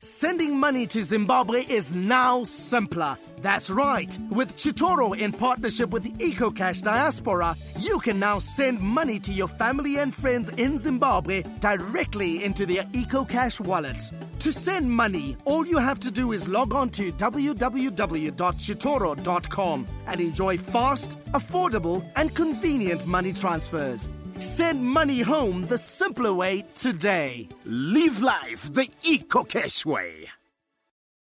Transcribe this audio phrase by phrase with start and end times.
[0.00, 3.18] Sending money to Zimbabwe is now simpler.
[3.40, 4.16] That's right.
[4.30, 9.98] With Chitoro in partnership with EcoCash Diaspora, you can now send money to your family
[9.98, 14.12] and friends in Zimbabwe directly into their EcoCash wallet.
[14.38, 20.56] To send money, all you have to do is log on to www.chitoro.com and enjoy
[20.56, 24.08] fast, affordable, and convenient money transfers.
[24.40, 27.48] Send money home the simpler way today.
[27.64, 30.30] Live life the EcoCash way.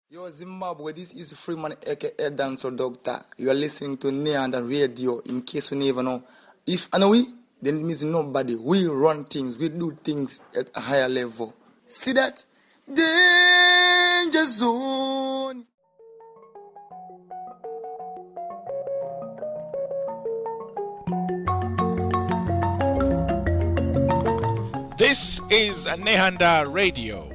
[0.09, 3.22] Yo, Zimbabwe, this is Freeman aka Dancer Doctor.
[3.38, 5.20] You are listening to Nehanda radio.
[5.20, 6.22] In case you never know,
[6.67, 7.25] if know we,
[7.62, 8.55] then it means nobody.
[8.55, 11.55] We run things, we do things at a higher level.
[11.88, 12.45] See that?
[12.86, 15.66] Danger zone.
[24.99, 27.30] This is Nehanda Radio,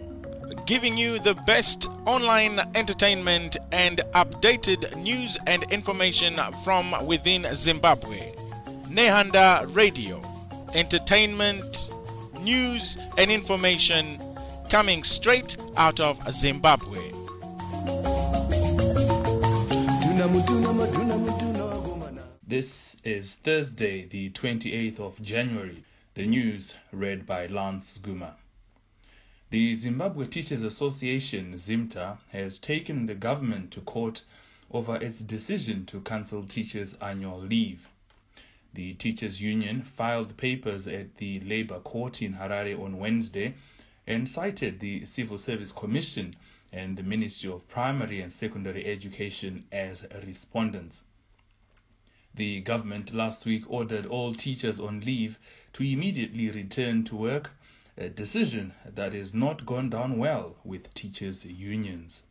[0.67, 8.35] giving you the best online entertainment and updated news and information from within Zimbabwe.
[8.91, 10.21] Nehanda Radio,
[10.75, 11.89] entertainment,
[12.39, 14.21] news, and information
[14.69, 17.13] coming straight out of Zimbabwe.
[22.47, 25.83] This is Thursday, the 28th of January.
[26.15, 28.37] The news read by Lance Guma.
[29.51, 34.23] The Zimbabwe Teachers Association, ZIMTA, has taken the government to court
[34.71, 37.89] over its decision to cancel teachers' annual leave.
[38.75, 43.55] The teachers' union filed papers at the Labour Court in Harare on Wednesday
[44.07, 46.37] and cited the Civil Service Commission
[46.73, 51.03] and the Ministry of Primary and Secondary Education as respondents.
[52.37, 55.39] The government last week ordered all teachers on leave
[55.75, 57.51] to immediately return to work,
[57.99, 62.23] a decision that has not gone down well with teachers' unions.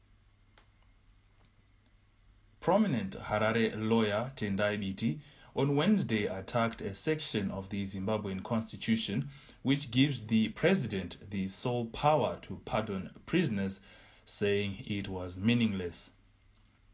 [2.62, 5.20] Prominent Harare lawyer Tendai Biti
[5.56, 9.30] on Wednesday attacked a section of the Zimbabwean constitution
[9.62, 13.82] which gives the president the sole power to pardon prisoners,
[14.24, 16.12] saying it was meaningless.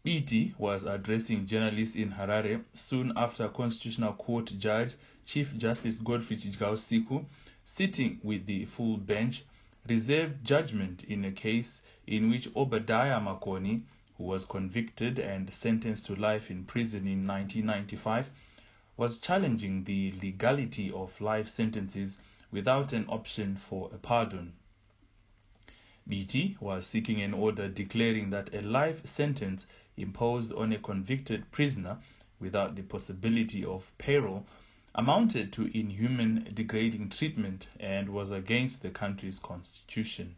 [0.05, 4.95] Biti was addressing journalists in Harare soon after Constitutional Court Judge
[5.25, 7.25] Chief Justice Godfrey Chidyausiku,
[7.65, 9.43] sitting with the full bench,
[9.85, 13.81] reserved judgment in a case in which Obadiah Makoni,
[14.17, 18.29] who was convicted and sentenced to life in prison in 1995,
[18.95, 22.19] was challenging the legality of life sentences
[22.51, 24.53] without an option for a pardon.
[26.09, 31.99] Biti was seeking an order declaring that a life sentence imposed on a convicted prisoner
[32.39, 34.45] without the possibility of parole
[34.95, 40.35] amounted to inhuman, degrading treatment and was against the country's constitution.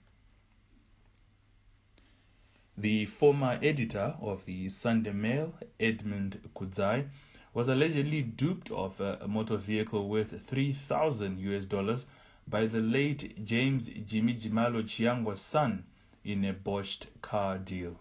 [2.77, 7.07] The former editor of the Sunday Mail, Edmund Kudzayi,
[7.53, 12.07] was allegedly duped of a motor vehicle worth 3,000 US dollars
[12.47, 15.85] by the late James Jimmy Jimalo Chiangwa's son
[16.24, 18.00] in a botched car deal.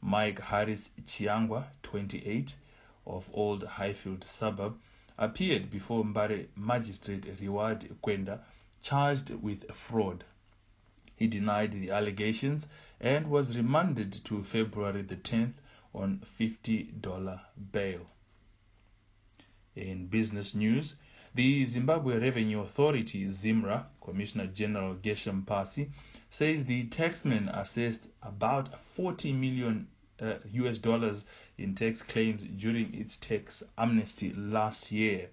[0.00, 2.54] Mike Harris Chiangwa, 28,
[3.06, 4.78] of Old Highfield suburb,
[5.18, 8.40] appeared before Mbare magistrate Reward Kwenda,
[8.82, 10.24] charged with fraud.
[11.14, 12.66] He denied the allegations
[13.00, 15.54] and was remanded to February the 10th
[15.94, 17.40] on $50
[17.70, 18.06] bail.
[19.76, 20.96] In business news,
[21.34, 25.90] the Zimbabwe Revenue Authority, ZIMRA, Commissioner General Gershem Pasi,
[26.28, 29.88] says the taxman assessed about 40 million
[30.20, 31.24] uh, US dollars
[31.56, 35.30] in tax claims during its tax amnesty last year.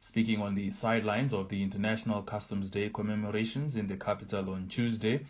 [0.00, 5.24] Speaking on the sidelines of the International Customs Day commemorations in the capital on Tuesday,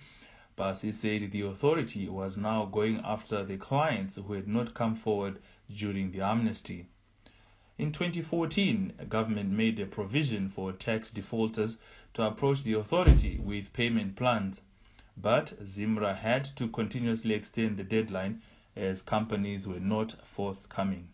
[0.57, 5.39] Pasi said the authority was now going after the clients who had not come forward
[5.71, 6.87] during the amnesty.
[7.81, 11.79] In 2014, a government made a provision for tax defaulters
[12.13, 14.61] to approach the authority with payment plans,
[15.17, 18.43] but Zimra had to continuously extend the deadline
[18.77, 21.09] as companies were not forthcoming.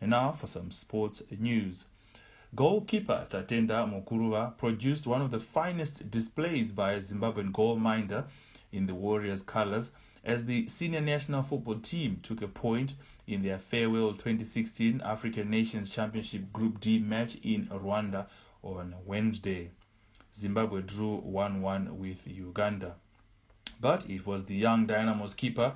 [0.00, 1.84] And now for some sports news.
[2.54, 8.24] Goalkeeper Tatenda Mkuruva produced one of the finest displays by a Zimbabwean goal minder
[8.74, 9.92] in the Warriors' colors
[10.24, 12.94] as the senior national football team took a point
[13.26, 18.26] in their farewell 2016 African Nations Championship Group D match in Rwanda
[18.62, 19.70] on Wednesday.
[20.34, 22.96] Zimbabwe drew 1 1 with Uganda.
[23.80, 25.74] But it was the young Dynamo's keeper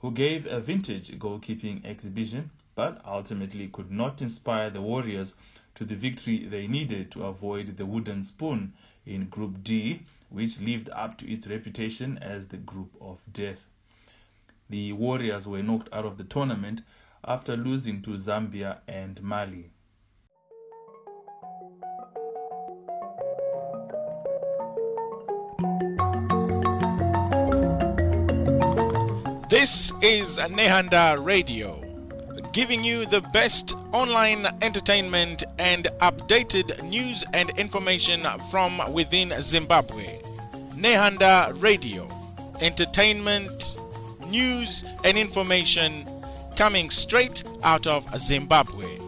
[0.00, 5.34] who gave a vintage goalkeeping exhibition, but ultimately could not inspire the Warriors
[5.74, 8.72] to the victory they needed to avoid the wooden spoon
[9.06, 13.66] in Group D, which lived up to its reputation as the group of death.
[14.70, 16.82] The Warriors were knocked out of the tournament
[17.24, 19.70] after losing to Zambia and Mali.
[29.50, 31.83] This is Nehanda Radio,
[32.52, 40.20] giving you the best online entertainment and updated news and information from within Zimbabwe.
[40.76, 42.08] Nehanda Radio,
[42.60, 43.76] entertainment,
[44.28, 46.08] news, and information
[46.56, 48.98] coming straight out of Zimbabwe.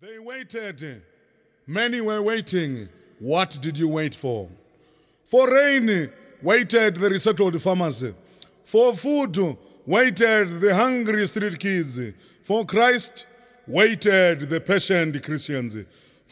[0.00, 1.02] They waited.
[1.66, 2.88] Many were waiting.
[3.18, 4.48] What did you wait for?
[5.24, 6.10] For rain,
[6.42, 8.04] waited the resettled farmers.
[8.64, 9.56] For food,
[9.86, 12.00] waited the hungry street kids.
[12.42, 13.26] For Christ,
[13.66, 15.78] waited the patient Christians.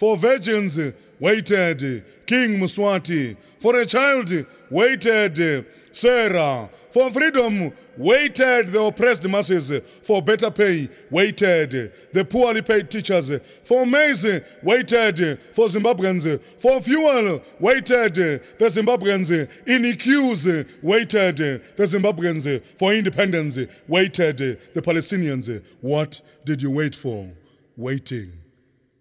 [0.00, 0.80] For virgins,
[1.18, 3.36] waited King Mswati.
[3.58, 4.30] For a child,
[4.70, 6.70] waited Sarah.
[6.90, 9.70] For freedom, waited the oppressed masses.
[10.02, 13.38] For better pay, waited the poorly paid teachers.
[13.62, 16.42] For maize, waited for Zimbabweans.
[16.58, 19.30] For fuel, waited the Zimbabweans.
[19.66, 20.46] In queues,
[20.82, 22.64] waited the Zimbabweans.
[22.78, 25.62] For independence, waited the Palestinians.
[25.82, 27.30] What did you wait for?
[27.76, 28.32] Waiting,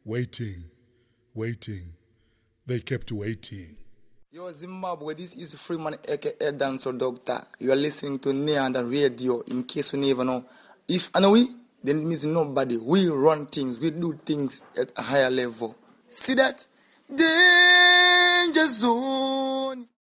[0.04, 0.69] waiting,
[1.40, 1.94] waiting.
[2.66, 3.78] They kept waiting.
[4.30, 7.42] Yo, Zimbabwe, this is Freeman aka Dancer Doctor.
[7.60, 10.44] You are listening to Nehanda radio in case you never know.
[10.86, 11.48] If and we,
[11.82, 12.76] then it means nobody.
[12.76, 15.78] We run things, we do things at a higher level.
[16.10, 16.68] See that?
[17.10, 19.88] Danger zone.